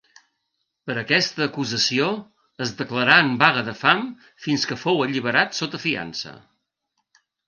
[0.89, 2.07] Per aquesta acusació
[2.65, 4.01] es declarà en vaga de fam
[4.47, 6.33] fins que fou alliberat sota fiança.